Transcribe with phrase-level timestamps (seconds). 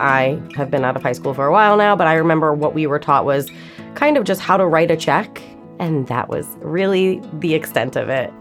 [0.00, 2.74] I have been out of high school for a while now, but I remember what
[2.74, 3.50] we were taught was
[3.94, 5.42] kind of just how to write a check,
[5.78, 8.32] and that was really the extent of it.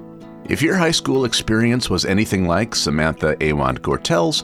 [0.50, 4.44] If your high school experience was anything like Samantha Awand Gortel's,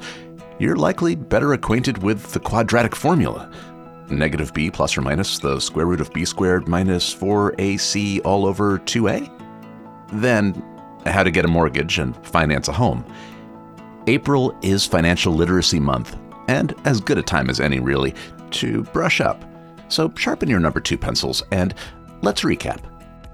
[0.59, 3.51] you're likely better acquainted with the quadratic formula.
[4.09, 8.79] Negative b plus or minus the square root of b squared minus 4ac all over
[8.79, 9.29] 2a?
[10.13, 10.53] Then,
[11.05, 13.05] how to get a mortgage and finance a home.
[14.07, 18.13] April is Financial Literacy Month, and as good a time as any, really,
[18.51, 19.43] to brush up.
[19.89, 21.73] So sharpen your number two pencils and
[22.21, 22.81] let's recap.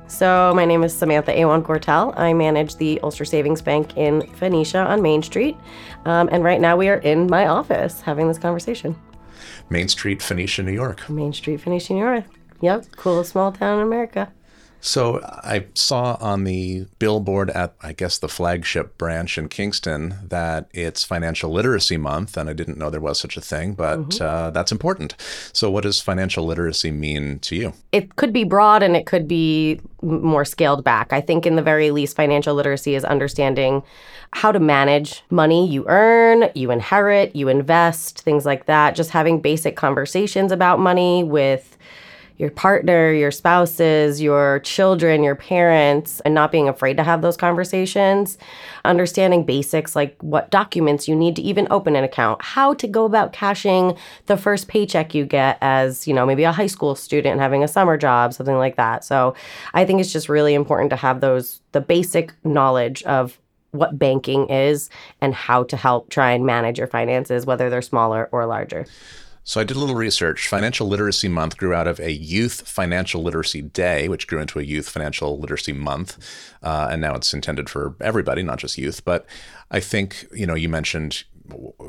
[0.08, 2.17] So, my name is Samantha Awand Gortel.
[2.17, 5.55] I manage the Ulster Savings Bank in Phoenicia on Main Street.
[6.05, 9.00] Um, and right now we are in my office having this conversation.
[9.70, 11.08] Main Street, Phoenicia, New York.
[11.12, 12.26] Main Street, Phoenicia, New York.
[12.62, 14.34] Yep, coolest small town in America.
[14.82, 20.70] So I saw on the billboard at, I guess, the flagship branch in Kingston that
[20.74, 24.23] it's Financial Literacy Month, and I didn't know there was such a thing, but mm-hmm.
[24.23, 25.16] uh, that's important.
[25.53, 27.73] So, what does financial literacy mean to you?
[27.92, 31.12] It could be broad and it could be more scaled back.
[31.12, 33.84] I think, in the very least, financial literacy is understanding
[34.31, 38.96] how to manage money you earn, you inherit, you invest, things like that.
[38.96, 41.78] Just having basic conversations about money with
[42.40, 47.36] your partner, your spouses, your children, your parents, and not being afraid to have those
[47.36, 48.38] conversations.
[48.86, 53.04] Understanding basics like what documents you need to even open an account, how to go
[53.04, 53.96] about cashing
[54.28, 57.68] the first paycheck you get as, you know, maybe a high school student having a
[57.68, 59.03] summer job, something like that.
[59.03, 59.36] So
[59.74, 63.38] I think it's just really important to have those, the basic knowledge of
[63.72, 68.30] what banking is and how to help try and manage your finances, whether they're smaller
[68.31, 68.86] or larger.
[69.50, 70.47] So I did a little research.
[70.47, 74.61] Financial Literacy Month grew out of a Youth Financial Literacy Day, which grew into a
[74.61, 76.19] Youth Financial Literacy Month,
[76.61, 79.03] uh, and now it's intended for everybody, not just youth.
[79.03, 79.25] But
[79.72, 81.23] I think you know you mentioned,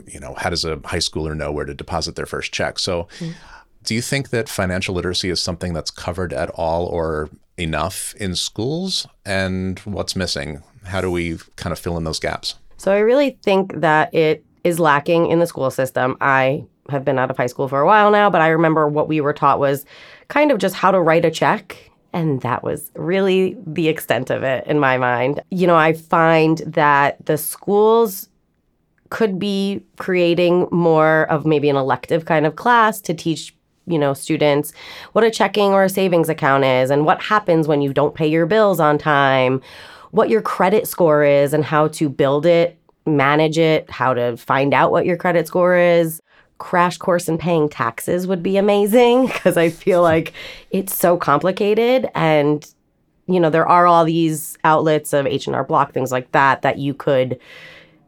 [0.07, 2.79] you know, how does a high schooler know where to deposit their first check?
[2.79, 3.09] So.
[3.19, 3.35] Mm.
[3.83, 8.35] Do you think that financial literacy is something that's covered at all or enough in
[8.35, 9.07] schools?
[9.25, 10.63] And what's missing?
[10.85, 12.57] How do we kind of fill in those gaps?
[12.77, 16.17] So I really think that it is lacking in the school system.
[16.21, 19.09] I have been out of high school for a while now, but I remember what
[19.09, 19.85] we were taught was
[20.29, 21.91] kind of just how to write a check.
[22.13, 25.41] And that was really the extent of it in my mind.
[25.51, 28.29] You know, I find that the schools
[29.11, 33.55] could be creating more of maybe an elective kind of class to teach
[33.87, 34.73] you know students
[35.13, 38.27] what a checking or a savings account is and what happens when you don't pay
[38.27, 39.61] your bills on time
[40.11, 44.75] what your credit score is and how to build it manage it how to find
[44.75, 46.21] out what your credit score is.
[46.59, 50.33] Crash course in paying taxes would be amazing because I feel like
[50.71, 52.67] it's so complicated and
[53.27, 56.93] you know there are all these outlets of H&R Block things like that that you
[56.93, 57.39] could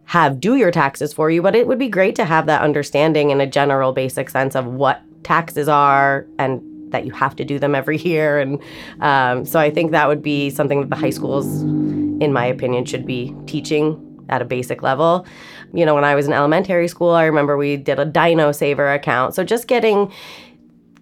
[0.05, 3.31] have do your taxes for you but it would be great to have that understanding
[3.31, 6.61] in a general basic sense of what taxes are and
[6.91, 8.61] that you have to do them every year and
[9.01, 12.85] um, so I think that would be something that the high schools in my opinion
[12.85, 15.27] should be teaching at a basic level.
[15.75, 18.93] You know, when I was in elementary school, I remember we did a Dino Saver
[18.93, 19.35] account.
[19.35, 20.11] So just getting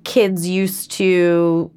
[0.05, 1.71] kids used to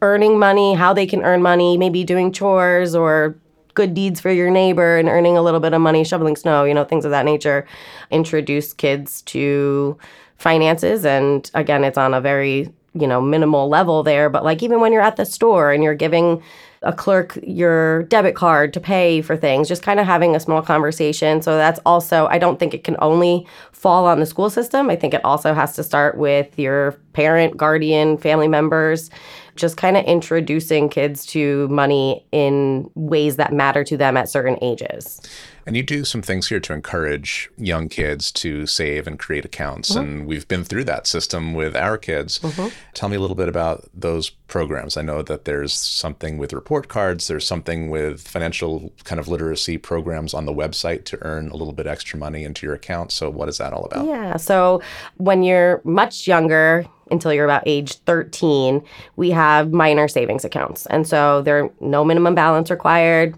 [0.00, 3.38] earning money, how they can earn money, maybe doing chores or
[3.74, 6.72] good deeds for your neighbor and earning a little bit of money, shoveling snow, you
[6.72, 7.66] know, things of that nature.
[8.10, 9.98] Introduce kids to
[10.38, 11.04] finances.
[11.04, 14.30] And again, it's on a very, you know, minimal level there.
[14.30, 16.42] But like even when you're at the store and you're giving
[16.82, 20.62] a clerk your debit card to pay for things, just kind of having a small
[20.62, 21.42] conversation.
[21.42, 24.90] So that's also, I don't think it can only fall on the school system.
[24.90, 29.10] I think it also has to start with your parent, guardian, family members,
[29.56, 34.58] just kind of introducing kids to money in ways that matter to them at certain
[34.62, 35.20] ages.
[35.66, 39.90] And you do some things here to encourage young kids to save and create accounts.
[39.90, 40.00] Mm-hmm.
[40.00, 42.38] And we've been through that system with our kids.
[42.38, 42.68] Mm-hmm.
[42.94, 44.96] Tell me a little bit about those programs.
[44.96, 49.76] I know that there's something with report cards, there's something with financial kind of literacy
[49.76, 53.10] programs on the website to earn a little bit extra money into your account.
[53.10, 54.06] So, what is that all about?
[54.06, 54.36] Yeah.
[54.36, 54.80] So,
[55.16, 58.82] when you're much younger, until you're about age 13,
[59.16, 60.86] we have minor savings accounts.
[60.86, 63.36] And so there are no minimum balance required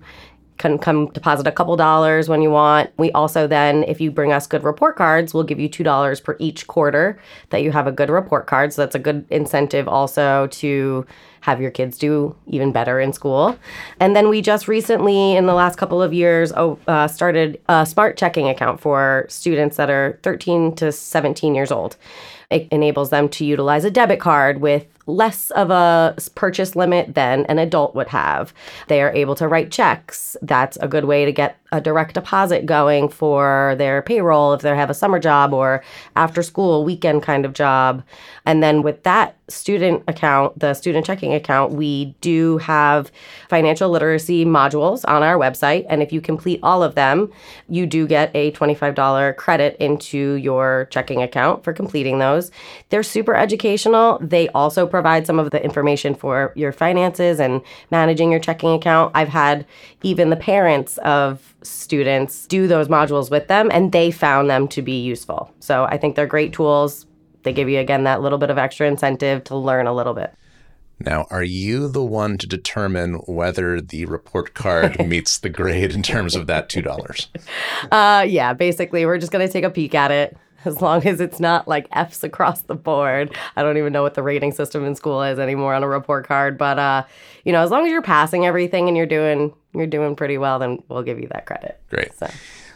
[0.58, 2.90] can come deposit a couple dollars when you want.
[2.98, 6.36] We also then, if you bring us good report cards, we'll give you $2 per
[6.38, 7.18] each quarter
[7.50, 8.72] that you have a good report card.
[8.72, 11.06] So that's a good incentive also to
[11.42, 13.56] have your kids do even better in school.
[14.00, 17.86] And then we just recently, in the last couple of years, oh, uh, started a
[17.86, 21.96] smart checking account for students that are 13 to 17 years old.
[22.50, 27.44] It enables them to utilize a debit card with less of a purchase limit than
[27.46, 28.52] an adult would have.
[28.86, 30.36] They are able to write checks.
[30.42, 34.74] That's a good way to get a direct deposit going for their payroll if they
[34.74, 35.82] have a summer job or
[36.16, 38.02] after school weekend kind of job.
[38.46, 43.10] And then with that student account, the student checking account, we do have
[43.48, 45.86] financial literacy modules on our website.
[45.88, 47.30] And if you complete all of them,
[47.68, 52.50] you do get a $25 credit into your checking account for completing those.
[52.90, 54.18] They're super educational.
[54.20, 57.60] They also provide some of the information for your finances and
[57.90, 59.12] managing your checking account.
[59.14, 59.66] I've had
[60.02, 64.82] even the parents of students do those modules with them, and they found them to
[64.82, 65.52] be useful.
[65.60, 67.06] So I think they're great tools.
[67.42, 70.34] They give you, again, that little bit of extra incentive to learn a little bit.
[71.00, 76.02] Now, are you the one to determine whether the report card meets the grade in
[76.02, 77.26] terms of that $2?
[77.92, 81.20] Uh, yeah, basically, we're just going to take a peek at it as long as
[81.20, 83.36] it's not like F's across the board.
[83.56, 86.26] I don't even know what the rating system in school is anymore on a report
[86.26, 87.04] card, but uh,
[87.44, 90.58] you know, as long as you're passing everything and you're doing you're doing pretty well,
[90.58, 91.80] then we'll give you that credit.
[91.90, 92.12] Great.
[92.14, 92.28] So.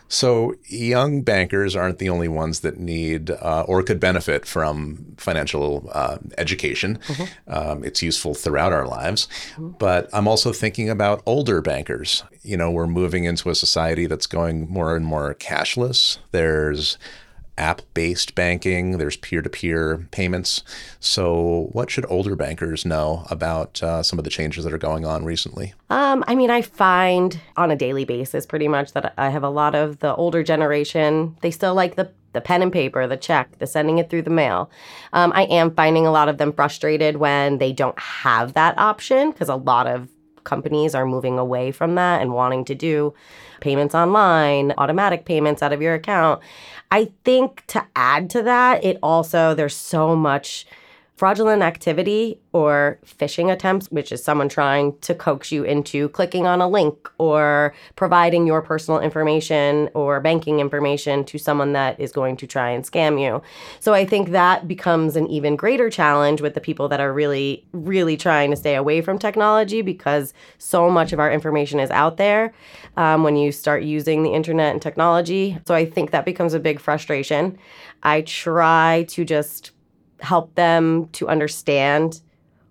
[0.08, 5.88] So, young bankers aren't the only ones that need uh, or could benefit from financial
[5.90, 6.99] uh, education.
[7.06, 7.50] Mm-hmm.
[7.50, 9.26] Um, it's useful throughout our lives.
[9.52, 9.70] Mm-hmm.
[9.79, 12.25] But I'm also thinking about older bankers.
[12.43, 16.19] You know, we're moving into a society that's going more and more cashless.
[16.31, 16.99] There's
[17.58, 20.62] app based banking, there's peer to peer payments.
[21.00, 25.04] So, what should older bankers know about uh, some of the changes that are going
[25.04, 25.75] on recently?
[25.90, 29.50] Um, I mean, I find on a daily basis pretty much that I have a
[29.50, 33.58] lot of the older generation, they still like the the pen and paper, the check,
[33.58, 34.70] the sending it through the mail.
[35.12, 39.32] Um, I am finding a lot of them frustrated when they don't have that option
[39.32, 40.08] because a lot of
[40.44, 43.14] companies are moving away from that and wanting to do
[43.60, 46.40] payments online, automatic payments out of your account.
[46.90, 50.66] I think to add to that, it also, there's so much
[51.16, 56.60] fraudulent activity or phishing attempts, which is someone trying to coax you into clicking on
[56.60, 62.36] a link or providing your personal information or banking information to someone that is going
[62.36, 63.42] to try and scam you.
[63.78, 67.64] So I think that becomes an even greater challenge with the people that are really,
[67.72, 72.16] really trying to stay away from technology because so much of our information is out
[72.16, 72.52] there
[72.96, 75.58] um, when you start using the internet and technology.
[75.66, 77.58] So I think that becomes a big frustration.
[78.02, 79.72] I try to just
[80.22, 82.20] help them to understand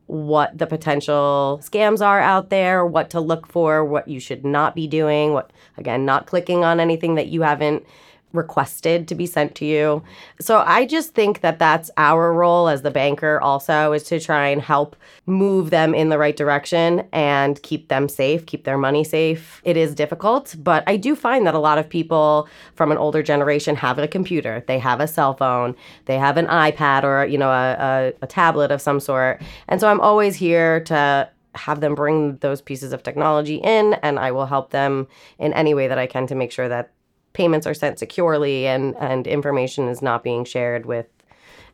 [0.08, 4.76] what the potential scams are out there, what to look for, what you should not
[4.76, 7.86] be doing, what again, not clicking on anything that you haven't
[8.34, 10.04] requested to be sent to you.
[10.40, 14.48] So I just think that that's our role as the banker also is to try
[14.48, 14.96] and help
[15.26, 19.62] move them in the right direction and keep them safe, keep their money safe.
[19.64, 23.24] It is difficult, but I do find that a lot of people from an older
[23.24, 25.76] generation have a computer, they have a cell phone,
[26.06, 29.42] they have an iPad or you know a, a, a tablet of some sort.
[29.68, 34.20] And so I'm always here to have them bring those pieces of technology in and
[34.20, 35.08] I will help them
[35.38, 36.92] in any way that I can to make sure that
[37.34, 41.08] payments are sent securely and, and information is not being shared with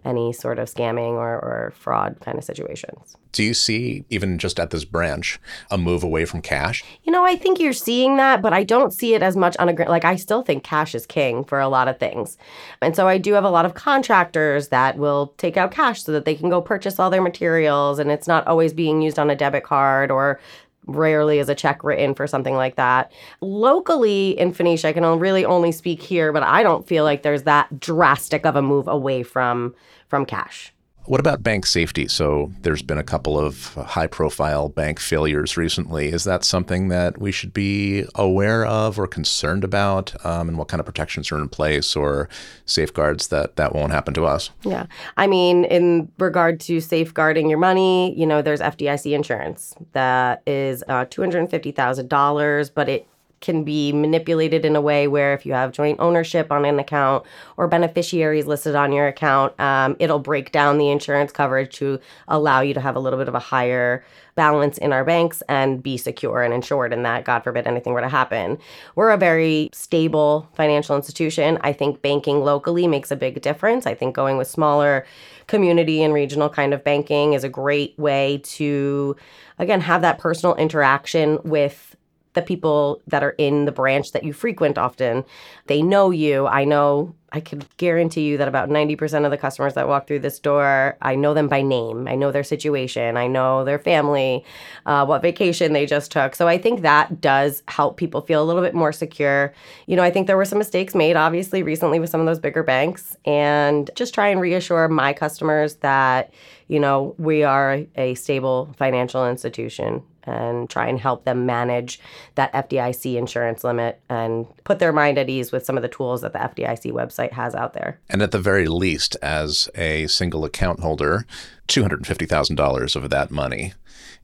[0.06, 3.18] any sort of scamming or, or fraud kind of situations.
[3.34, 5.40] Do you see, even just at this branch,
[5.70, 6.84] a move away from cash?
[7.04, 9.70] You know, I think you're seeing that, but I don't see it as much on
[9.70, 12.38] a like I still think cash is king for a lot of things.
[12.82, 16.12] And so I do have a lot of contractors that will take out cash so
[16.14, 19.30] that they can go purchase all their materials and it's not always being used on
[19.30, 20.40] a debit card or
[20.88, 23.12] rarely is a check written for something like that.
[23.42, 27.44] Locally in Phoenicia, I can really only speak here, but I don't feel like there's
[27.44, 29.76] that drastic of a move away from
[30.08, 30.74] from cash.
[31.08, 32.10] What about bank safety?
[32.10, 36.10] So there's been a couple of high profile bank failures recently.
[36.10, 40.14] Is that something that we should be aware of or concerned about?
[40.26, 42.28] Um, and what kind of protections are in place or
[42.66, 44.50] safeguards that that won't happen to us?
[44.64, 44.88] Yeah.
[45.16, 50.84] I mean, in regard to safeguarding your money, you know, there's FDIC insurance that is
[50.90, 53.08] uh, $250,000, but it
[53.42, 57.26] can be manipulated in a way where if you have joint ownership on an account
[57.58, 62.62] or beneficiaries listed on your account, um, it'll break down the insurance coverage to allow
[62.62, 64.04] you to have a little bit of a higher
[64.38, 68.02] balance in our banks and be secure and insured in that god forbid anything were
[68.02, 68.58] to happen.
[68.96, 71.58] We're a very stable financial institution.
[71.62, 73.86] I think banking locally makes a big difference.
[73.86, 75.06] I think going with smaller
[75.48, 79.16] community and regional kind of banking is a great way to
[79.58, 81.97] again have that personal interaction with
[82.38, 85.26] the people that are in the branch that you frequent often.
[85.66, 86.46] They know you.
[86.46, 90.20] I know I could guarantee you that about 90% of the customers that walk through
[90.20, 92.08] this door, I know them by name.
[92.08, 93.18] I know their situation.
[93.18, 94.46] I know their family,
[94.86, 96.36] uh, what vacation they just took.
[96.36, 99.52] So I think that does help people feel a little bit more secure.
[99.88, 102.40] You know, I think there were some mistakes made, obviously, recently with some of those
[102.40, 103.18] bigger banks.
[103.26, 106.32] And just try and reassure my customers that,
[106.68, 112.00] you know, we are a stable financial institution and try and help them manage
[112.36, 116.22] that FDIC insurance limit and put their mind at ease with some of the tools
[116.22, 118.00] that the FDIC website has out there.
[118.10, 121.26] And at the very least, as a single account holder,
[121.68, 123.74] $250,000 of that money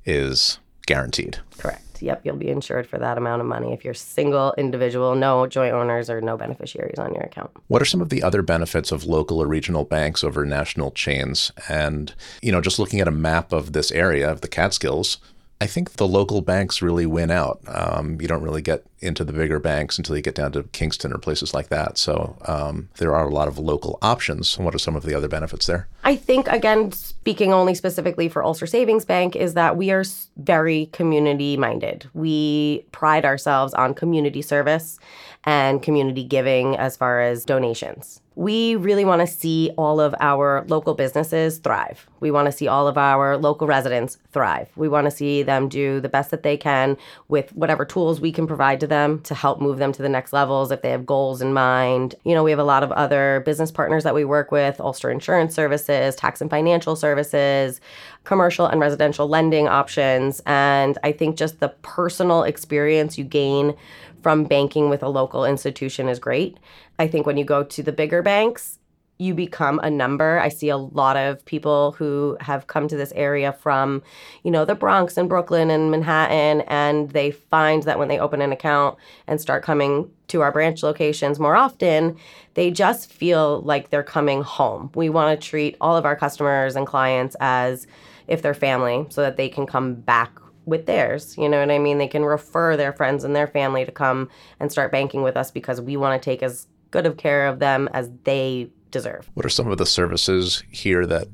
[0.05, 1.39] is guaranteed.
[1.57, 2.01] Correct.
[2.01, 5.73] Yep, you'll be insured for that amount of money if you're single individual, no joint
[5.73, 7.49] owners or no beneficiaries on your account.
[7.67, 11.53] What are some of the other benefits of local or regional banks over national chains?
[11.69, 15.17] And, you know, just looking at a map of this area of the Catskills,
[15.63, 17.61] I think the local banks really win out.
[17.67, 21.13] Um, you don't really get into the bigger banks until you get down to Kingston
[21.13, 21.97] or places like that.
[21.97, 24.59] So um, there are a lot of local options.
[24.59, 25.87] What are some of the other benefits there?
[26.03, 30.03] I think, again, speaking only specifically for Ulster Savings Bank, is that we are
[30.35, 32.09] very community minded.
[32.13, 34.99] We pride ourselves on community service
[35.45, 38.21] and community giving as far as donations.
[38.35, 42.07] We really want to see all of our local businesses thrive.
[42.19, 44.71] We want to see all of our local residents thrive.
[44.75, 46.97] We want to see them do the best that they can
[47.27, 50.33] with whatever tools we can provide to them to help move them to the next
[50.33, 52.15] levels if they have goals in mind.
[52.23, 55.11] You know, we have a lot of other business partners that we work with Ulster
[55.11, 57.81] Insurance Services, Tax and Financial Services,
[58.23, 60.41] commercial and residential lending options.
[60.45, 63.75] And I think just the personal experience you gain
[64.21, 66.57] from banking with a local institution is great.
[66.99, 68.79] I think when you go to the bigger banks,
[69.19, 70.39] you become a number.
[70.39, 74.01] I see a lot of people who have come to this area from,
[74.43, 78.41] you know, the Bronx and Brooklyn and Manhattan, and they find that when they open
[78.41, 82.17] an account and start coming to our branch locations more often,
[82.55, 84.89] they just feel like they're coming home.
[84.95, 87.85] We want to treat all of our customers and clients as
[88.27, 90.31] if they're family so that they can come back
[90.65, 91.35] with theirs.
[91.37, 91.97] You know what I mean?
[91.97, 95.51] They can refer their friends and their family to come and start banking with us
[95.51, 99.29] because we want to take as good of care of them as they deserve.
[99.33, 101.27] What are some of the services here that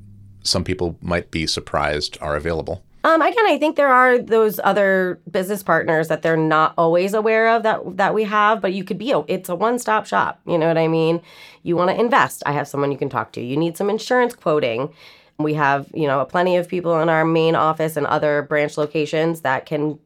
[0.43, 2.83] some people might be surprised are available?
[3.03, 7.47] Um, again, I think there are those other business partners that they're not always aware
[7.47, 10.41] of that that we have, but you could be a, it's a one-stop shop.
[10.45, 11.21] You know what I mean?
[11.63, 13.41] You want to invest, I have someone you can talk to.
[13.41, 14.93] You need some insurance quoting
[15.39, 19.41] we have, you know, plenty of people in our main office and other branch locations
[19.41, 19.97] that can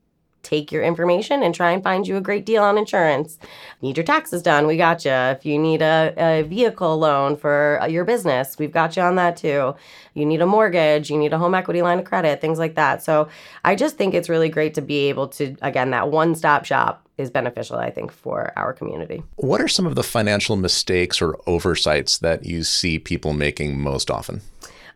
[0.44, 3.40] take your information and try and find you a great deal on insurance.
[3.82, 4.68] Need your taxes done?
[4.68, 5.12] We got you.
[5.12, 9.16] If you need a, a vehicle loan for uh, your business, we've got you on
[9.16, 9.74] that too.
[10.13, 13.02] You need a mortgage, you need a home equity line of credit, things like that.
[13.02, 13.30] So
[13.63, 17.08] I just think it's really great to be able to, again, that one stop shop
[17.18, 19.24] is beneficial, I think, for our community.
[19.38, 24.12] What are some of the financial mistakes or oversights that you see people making most
[24.12, 24.42] often?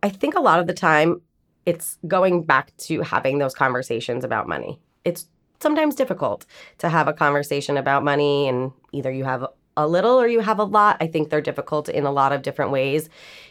[0.07, 1.21] I think a lot of the time
[1.65, 4.79] it's going back to having those conversations about money.
[5.03, 5.25] It's
[5.59, 6.45] sometimes difficult
[6.77, 9.45] to have a conversation about money, and either you have
[9.75, 10.95] a little or you have a lot.
[11.01, 13.09] I think they're difficult in a lot of different ways.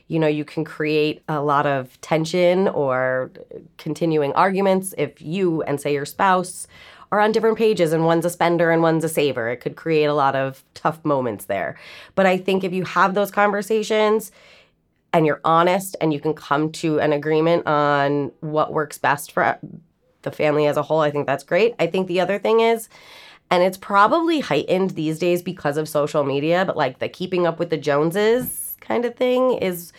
[0.09, 3.31] You know, you can create a lot of tension or
[3.77, 6.67] continuing arguments if you and, say, your spouse
[7.13, 9.51] are on different pages and one's a spender and one's a saver.
[9.51, 11.79] It could create a lot of tough moments there.
[12.15, 14.33] But I think if you have those conversations,
[15.17, 19.43] and you're honest and you can come to an agreement on what works best for
[19.43, 19.57] uh,
[20.21, 21.75] the family as a whole, I think that's great.
[21.79, 22.91] I think the other thing is,
[23.51, 27.59] and it's probably heightened these days because of social media, but like the keeping up
[27.59, 29.91] with the Joneses kind of thing is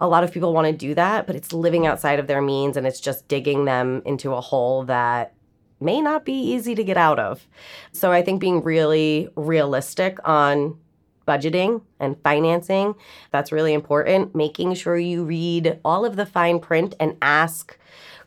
[0.00, 2.76] a lot of people want to do that, but it's living outside of their means
[2.76, 5.34] and it's just digging them into a hole that
[5.80, 7.46] may not be easy to get out of.
[7.92, 10.76] So I think being really realistic on
[11.26, 12.94] budgeting and financing.
[13.30, 14.34] That's really important.
[14.34, 17.78] Making sure you read all of the fine print and ask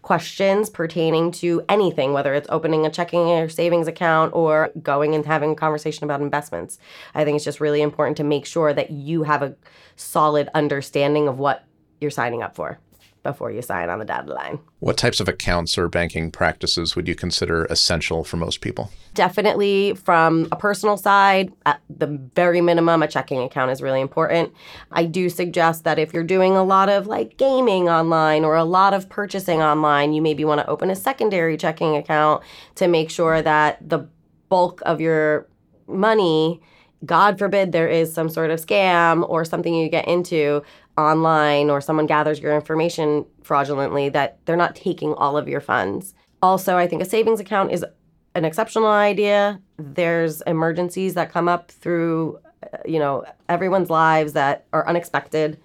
[0.02, 5.26] questions pertaining to anything, whether it's opening a checking or savings account or going and
[5.26, 6.80] having a conversation about investments.
[7.14, 9.56] I think it's just really important to make sure that you have a
[9.98, 11.66] solid understanding of what
[12.00, 12.80] you're signing up for
[13.28, 14.58] before you sign on the dotted line.
[14.80, 18.90] What types of accounts or banking practices would you consider essential for most people?
[19.14, 24.54] Definitely from a personal side, at the very minimum, a checking account is really important.
[24.94, 28.64] I do suggest that if you're doing a lot of like gaming online or a
[28.64, 32.44] lot of purchasing online, you maybe want to open a secondary checking account
[32.76, 34.08] to make sure that the
[34.48, 35.48] bulk of your
[35.86, 36.62] money
[37.06, 40.64] God forbid there is some sort of scam or something you get into
[40.98, 46.14] online or someone gathers your information fraudulently, that they're not taking all of your funds.
[46.42, 47.86] Also, I think a savings account is
[48.36, 49.60] an exceptional idea.
[49.78, 55.60] There's emergencies that come up through uh, you know, everyone's lives that are unexpected.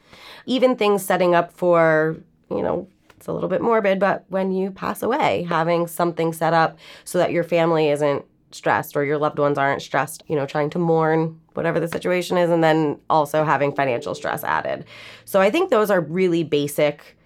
[0.47, 2.17] Even things setting up for,
[2.51, 2.87] you know,
[3.17, 7.19] it's a little bit morbid, but when you pass away, having something set up so
[7.19, 10.79] that your family isn't stressed or your loved ones aren't stressed, you know, trying to
[10.79, 14.85] mourn whatever the situation is, and then also having financial stress added.
[15.25, 17.17] So I think those are really basic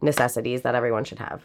[0.00, 1.42] necessities that everyone should have.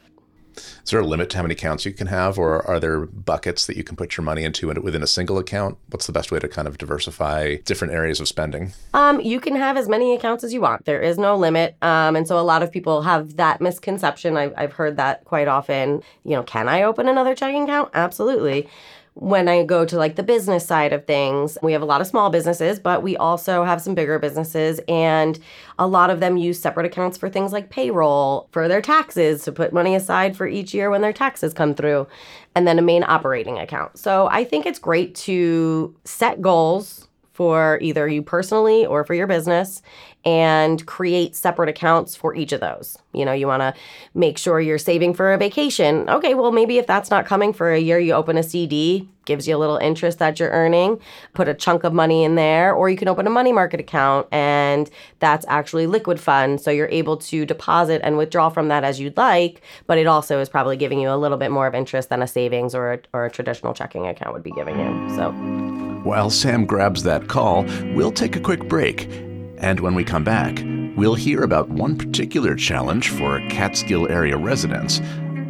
[0.84, 3.68] Is there a limit to how many accounts you can have, or are there buckets
[3.68, 5.78] that you can put your money into within a single account?
[5.90, 8.74] What's the best way to kind of diversify different areas of spending?
[8.94, 10.86] Um, you can have as many accounts as you want.
[10.86, 14.38] There is no limit, um, and so a lot of people have that misconception.
[14.38, 16.02] I've, I've heard that quite often.
[16.24, 17.90] You know, can I open another checking account?
[17.94, 18.68] Absolutely
[19.16, 22.08] when I go to like the business side of things, we have a lot of
[22.08, 24.80] small businesses, but we also have some bigger businesses.
[24.88, 25.38] And
[25.78, 29.52] a lot of them use separate accounts for things like payroll, for their taxes, to
[29.52, 32.08] put money aside for each year when their taxes come through,
[32.56, 33.98] and then a main operating account.
[33.98, 37.09] So I think it's great to set goals
[37.40, 39.82] for either you personally or for your business
[40.26, 42.98] and create separate accounts for each of those.
[43.14, 43.74] You know, you want to
[44.14, 46.10] make sure you're saving for a vacation.
[46.10, 49.48] Okay, well, maybe if that's not coming for a year, you open a CD, gives
[49.48, 51.00] you a little interest that you're earning,
[51.34, 54.28] put a chunk of money in there, or you can open a money market account
[54.34, 56.60] and that's actually liquid fund.
[56.60, 60.42] So you're able to deposit and withdraw from that as you'd like, but it also
[60.42, 63.00] is probably giving you a little bit more of interest than a savings or a,
[63.14, 65.16] or a traditional checking account would be giving you.
[65.16, 65.79] So.
[66.04, 69.10] While Sam grabs that call, we'll take a quick break.
[69.58, 70.64] And when we come back,
[70.96, 75.02] we'll hear about one particular challenge for Catskill area residents,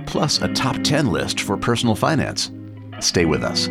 [0.07, 2.49] plus a top 10 list for personal finance.
[2.99, 3.69] Stay with us.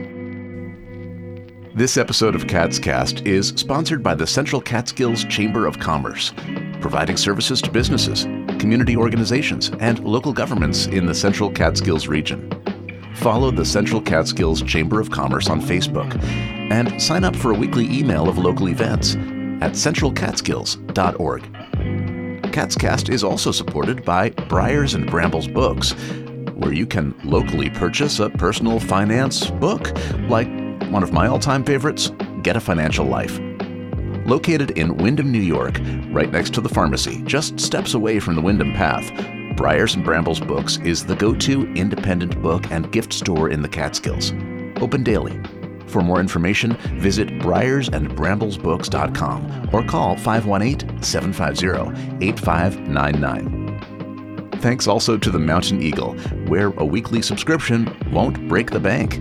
[1.75, 6.33] This episode of CatsCast is sponsored by the Central Catskills Chamber of Commerce,
[6.81, 8.23] providing services to businesses,
[8.61, 12.51] community organizations, and local governments in the Central Catskills region.
[13.19, 16.23] Follow the Central Catskills Chamber of Commerce on Facebook
[16.71, 19.17] and sign up for a weekly email of local events
[19.61, 21.43] at centralcatskills.org.
[22.53, 25.93] Catscast is also supported by Briars and Brambles Books,
[26.55, 29.91] where you can locally purchase a personal finance book,
[30.29, 30.49] like
[30.91, 33.41] one of my all time favorites, Get a Financial Life.
[34.27, 38.43] Located in Windham, New York, right next to the pharmacy, just steps away from the
[38.43, 39.11] Windham Path,
[39.59, 43.69] Briars and Brambles Books is the go to independent book and gift store in the
[43.69, 44.31] Catskills.
[44.81, 45.41] Open daily.
[45.89, 54.51] For more information, visit briarsandbramblesbooks.com or call 518 750 8599.
[54.61, 59.15] Thanks also to the Mountain Eagle, where a weekly subscription won't break the bank.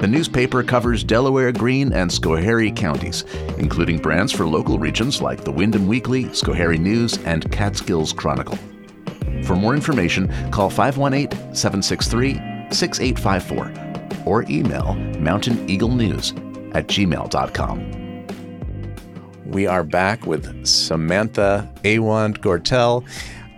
[0.00, 3.22] The newspaper covers Delaware, Greene, and Schoharie counties,
[3.58, 8.58] including brands for local regions like the Windham Weekly, Schoharie News, and Catskills Chronicle.
[9.52, 18.24] For more information, call 518 763 6854 or email mountaineaglenews at gmail.com.
[19.44, 23.06] We are back with Samantha Awand Gortel,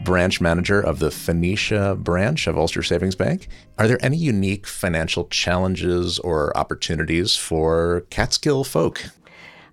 [0.02, 3.46] branch manager of the Phoenicia branch of Ulster Savings Bank.
[3.78, 9.04] Are there any unique financial challenges or opportunities for Catskill folk?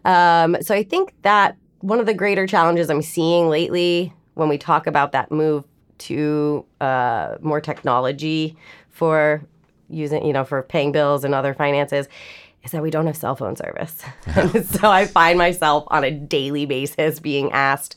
[0.06, 4.60] Um, so I think that one of the greater challenges I'm seeing lately when we
[4.60, 5.66] talk about that move
[6.02, 8.58] to uh, more technology
[8.90, 9.44] for
[9.90, 12.08] using, you know, for paying bills and other finances
[12.64, 14.04] is that we don't have cell phone service.
[14.70, 17.96] so I find myself on a daily basis being asked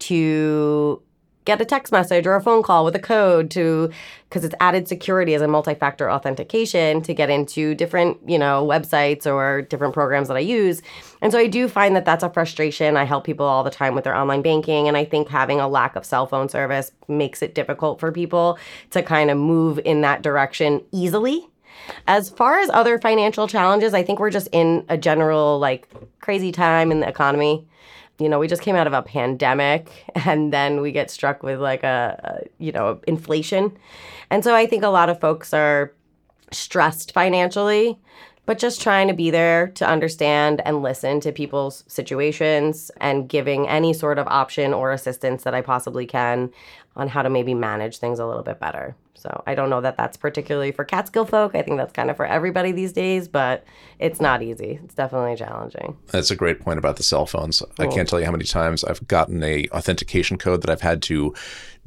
[0.00, 1.02] to
[1.46, 3.88] get a text message or a phone call with a code to
[4.28, 9.26] because it's added security as a multi-factor authentication to get into different you know websites
[9.26, 10.82] or different programs that i use.
[11.22, 12.96] And so i do find that that's a frustration.
[12.96, 15.68] I help people all the time with their online banking and i think having a
[15.68, 18.58] lack of cell phone service makes it difficult for people
[18.90, 21.48] to kind of move in that direction easily.
[22.08, 25.88] As far as other financial challenges i think we're just in a general like
[26.20, 27.64] crazy time in the economy
[28.18, 31.60] you know, we just came out of a pandemic and then we get struck with
[31.60, 33.76] like a, a, you know, inflation.
[34.30, 35.92] And so I think a lot of folks are
[36.50, 37.98] stressed financially,
[38.46, 43.68] but just trying to be there to understand and listen to people's situations and giving
[43.68, 46.50] any sort of option or assistance that I possibly can
[46.96, 48.96] on how to maybe manage things a little bit better.
[49.14, 51.54] So I don't know that that's particularly for Catskill folk.
[51.54, 53.64] I think that's kind of for everybody these days, but
[53.98, 54.78] it's not easy.
[54.84, 55.96] It's definitely challenging.
[56.08, 57.60] That's a great point about the cell phones.
[57.60, 57.90] Cool.
[57.90, 61.02] I can't tell you how many times I've gotten a authentication code that I've had
[61.02, 61.34] to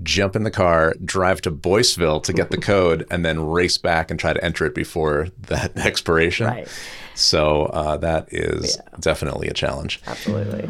[0.01, 4.11] jump in the car, drive to Boiceville to get the code, and then race back
[4.11, 6.47] and try to enter it before that expiration.
[6.47, 6.67] Right.
[7.15, 8.97] So uh, that is yeah.
[8.99, 10.01] definitely a challenge.
[10.07, 10.69] Absolutely.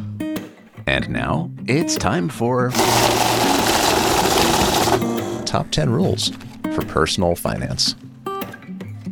[0.86, 2.72] And now it's time for
[5.50, 6.32] top 10 rules
[6.74, 7.96] for personal finance.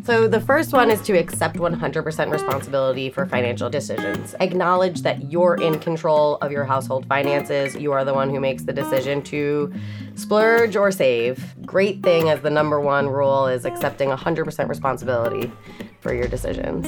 [0.06, 4.36] So, the first one is to accept 100% responsibility for financial decisions.
[4.40, 7.76] Acknowledge that you're in control of your household finances.
[7.76, 9.74] You are the one who makes the decision to
[10.16, 11.56] splurge or save.
[11.66, 15.52] Great thing as the number one rule is accepting 100% responsibility
[16.00, 16.88] for your decisions.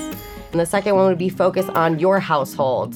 [0.52, 2.96] And the second one would be focus on your household.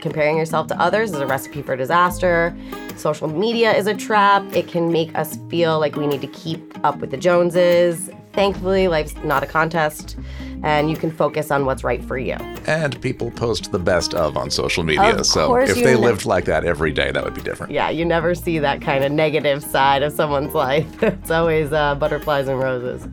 [0.00, 2.56] Comparing yourself to others is a recipe for disaster.
[3.00, 4.44] Social media is a trap.
[4.54, 8.10] It can make us feel like we need to keep up with the Joneses.
[8.34, 10.18] Thankfully, life's not a contest,
[10.62, 12.34] and you can focus on what's right for you.
[12.66, 15.16] And people post the best of on social media.
[15.16, 16.00] Of so if they know.
[16.00, 17.72] lived like that every day, that would be different.
[17.72, 20.86] Yeah, you never see that kind of negative side of someone's life.
[21.02, 23.08] it's always uh, butterflies and roses.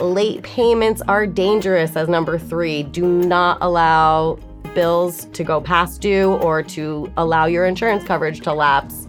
[0.00, 2.82] Late payments are dangerous as number three.
[2.82, 4.40] Do not allow
[4.74, 9.06] bills to go past due or to allow your insurance coverage to lapse.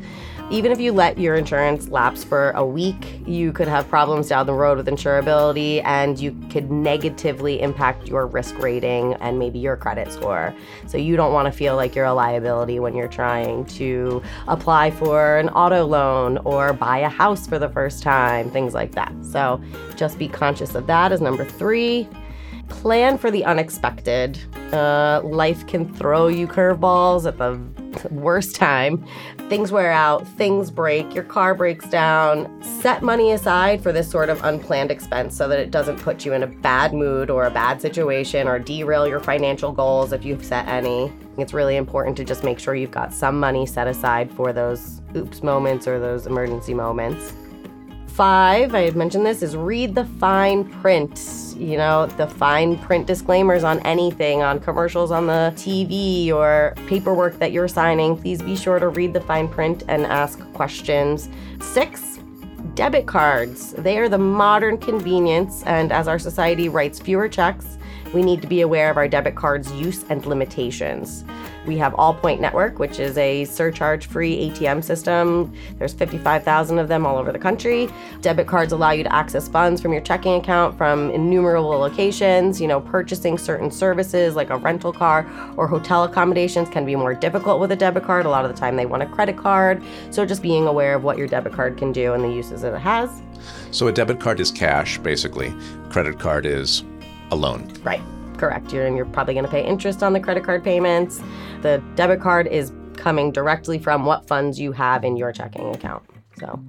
[0.51, 4.45] Even if you let your insurance lapse for a week, you could have problems down
[4.45, 9.75] the road with insurability and you could negatively impact your risk rating and maybe your
[9.75, 10.54] credit score.
[10.86, 14.91] So you don't want to feel like you're a liability when you're trying to apply
[14.91, 19.13] for an auto loan or buy a house for the first time, things like that.
[19.23, 19.60] So
[19.95, 22.08] just be conscious of that as number three
[22.69, 24.39] plan for the unexpected.
[24.73, 27.60] Uh, life can throw you curveballs at the
[28.12, 29.06] worst time.
[29.49, 32.62] Things wear out, things break, your car breaks down.
[32.63, 36.34] Set money aside for this sort of unplanned expense so that it doesn't put you
[36.34, 40.43] in a bad mood or a bad situation or derail your financial goals if you've
[40.43, 41.13] set any.
[41.38, 45.01] It's really important to just make sure you've got some money set aside for those
[45.15, 47.34] oops moments or those emergency moments.
[48.15, 51.54] Five, I had mentioned this, is read the fine print.
[51.58, 57.38] You know, the fine print disclaimers on anything, on commercials on the TV or paperwork
[57.39, 58.15] that you're signing.
[58.15, 61.28] Please be sure to read the fine print and ask questions.
[61.60, 62.19] Six,
[62.73, 63.73] debit cards.
[63.73, 67.78] They are the modern convenience, and as our society writes fewer checks,
[68.13, 71.26] we need to be aware of our debit cards' use and limitations.
[71.65, 75.52] We have Allpoint Network, which is a surcharge free ATM system.
[75.78, 77.89] There's 55,000 of them all over the country.
[78.22, 82.62] Debit cards allow you to access funds from your checking account from innumerable locations.
[82.62, 87.15] You know, purchasing certain services like a rental car or hotel accommodations can be more
[87.15, 88.26] difficult with a debit card.
[88.26, 89.82] A lot of the time they want a credit card.
[90.12, 92.74] So just being aware of what your debit card can do and the uses that
[92.74, 93.22] it has.
[93.72, 95.54] So a debit card is cash, basically.
[95.89, 96.84] Credit card is
[97.32, 97.72] loan.
[97.84, 98.02] Right.
[98.38, 98.74] Correct.
[98.74, 101.22] You're, and you're probably going to pay interest on the credit card payments.
[101.62, 106.04] The debit card is coming directly from what funds you have in your checking account.
[106.40, 106.60] So,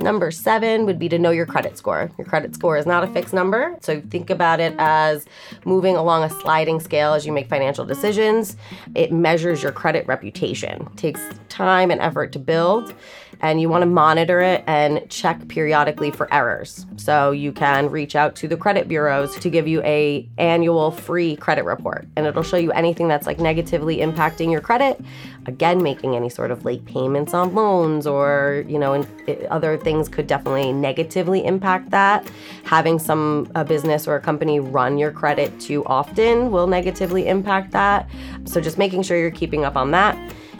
[0.00, 2.10] number seven would be to know your credit score.
[2.18, 3.76] Your credit score is not a fixed number.
[3.80, 5.26] So, think about it as
[5.64, 8.56] moving along a sliding scale as you make financial decisions.
[8.94, 12.94] It measures your credit reputation, It takes time and effort to build
[13.42, 16.86] and you want to monitor it and check periodically for errors.
[16.96, 21.34] So you can reach out to the credit bureaus to give you a annual free
[21.36, 25.00] credit report and it'll show you anything that's like negatively impacting your credit.
[25.46, 29.76] Again, making any sort of late payments on loans or, you know, it- eh, other
[29.76, 32.30] things could definitely negatively impact that.
[32.62, 37.72] Having some a business or a company run your credit too often will negatively impact
[37.72, 38.08] that.
[38.44, 40.16] So just making sure you're keeping up on that.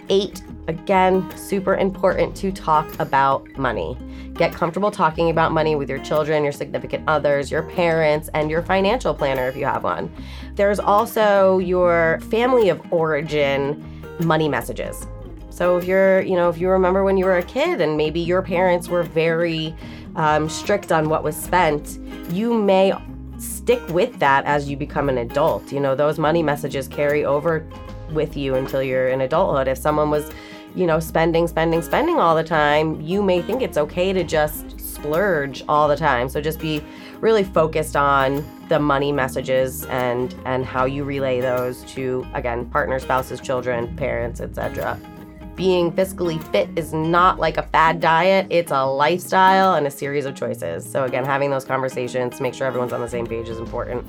[0.09, 3.96] Eight, again, super important to talk about money.
[4.35, 8.62] Get comfortable talking about money with your children, your significant others, your parents, and your
[8.62, 10.12] financial planner if you have one.
[10.55, 13.85] There's also your family of origin
[14.20, 15.07] money messages.
[15.51, 18.20] So if you're, you know, if you remember when you were a kid and maybe
[18.20, 19.75] your parents were very
[20.16, 21.98] um, strict on what was spent,
[22.31, 22.92] you may
[23.38, 25.70] stick with that as you become an adult.
[25.72, 27.66] You know, those money messages carry over
[28.12, 29.68] with you until you're in adulthood.
[29.68, 30.31] If someone was,
[30.74, 34.80] you know, spending, spending, spending all the time, you may think it's okay to just
[34.80, 36.28] splurge all the time.
[36.28, 36.82] So just be
[37.20, 43.02] really focused on the money messages and and how you relay those to again, partners,
[43.02, 44.98] spouses, children, parents, etc.
[45.54, 50.24] Being fiscally fit is not like a fad diet, it's a lifestyle and a series
[50.24, 50.90] of choices.
[50.90, 54.04] So again, having those conversations to make sure everyone's on the same page is important.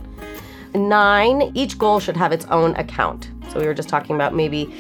[0.74, 3.30] Nine, each goal should have its own account.
[3.52, 4.74] So we were just talking about maybe,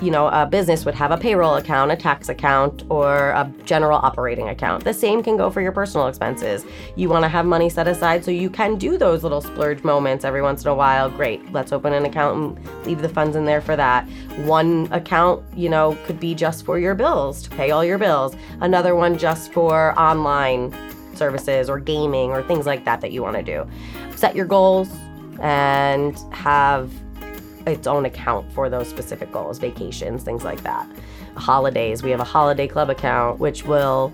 [0.00, 3.98] you know, a business would have a payroll account, a tax account, or a general
[3.98, 4.84] operating account.
[4.84, 6.64] The same can go for your personal expenses.
[6.96, 10.24] You want to have money set aside so you can do those little splurge moments
[10.24, 11.10] every once in a while.
[11.10, 11.52] Great.
[11.52, 14.08] Let's open an account and leave the funds in there for that.
[14.44, 18.36] One account, you know, could be just for your bills, to pay all your bills.
[18.60, 20.74] Another one just for online
[21.14, 23.68] services or gaming or things like that that you want to do.
[24.14, 24.88] Set your goals
[25.40, 26.92] and have
[27.72, 30.88] its own account for those specific goals, vacations, things like that.
[31.36, 34.12] Holidays, we have a holiday club account which will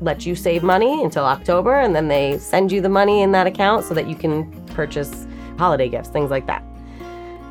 [0.00, 3.46] let you save money until October, and then they send you the money in that
[3.46, 5.26] account so that you can purchase
[5.58, 6.64] holiday gifts, things like that.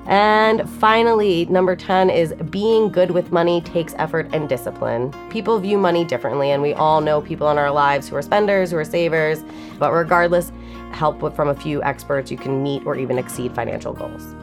[0.08, 5.14] And finally, number 10 is being good with money takes effort and discipline.
[5.30, 8.72] People view money differently, and we all know people in our lives who are spenders,
[8.72, 9.44] who are savers,
[9.78, 10.52] but regardless,
[10.92, 14.36] help from a few experts, you can meet or even exceed financial goals.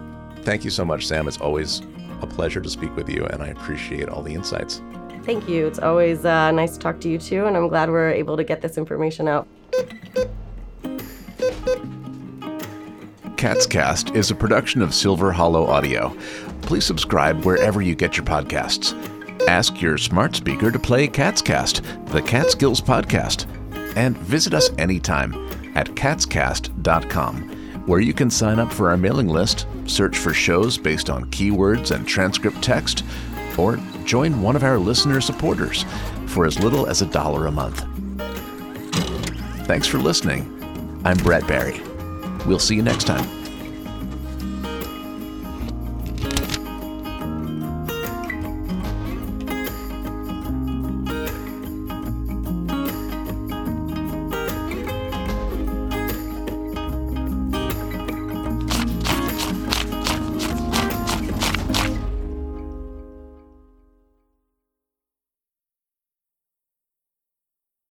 [0.47, 1.27] Thank you so much, Sam.
[1.27, 1.83] It's always
[2.23, 4.81] a pleasure to speak with you, and I appreciate all the insights.
[5.25, 5.67] Thank you.
[5.67, 8.45] It's always uh, nice to talk to you too, and I'm glad we're able to
[8.45, 9.49] get this information out.
[13.37, 16.17] Cats Cast is a production of Silver Hollow Audio.
[16.63, 18.95] Please subscribe wherever you get your podcasts.
[19.49, 23.47] Ask your smart speaker to play Cats Cast, the Catskills podcast,
[23.97, 25.35] and visit us anytime
[25.75, 27.49] at catscast.com,
[27.87, 31.91] where you can sign up for our mailing list, search for shows based on keywords
[31.91, 33.05] and transcript text,
[33.59, 35.85] or join one of our listener supporters
[36.27, 37.85] for as little as a dollar a month.
[39.67, 40.53] Thanks for listening.
[41.05, 41.81] I'm Brett Barry.
[42.47, 43.36] We'll see you next time.